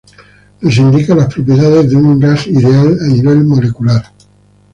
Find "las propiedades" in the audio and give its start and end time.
1.13-1.91